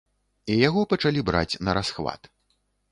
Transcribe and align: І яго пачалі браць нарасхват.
І 0.53 0.55
яго 0.67 0.81
пачалі 0.93 1.25
браць 1.31 1.59
нарасхват. 1.69 2.21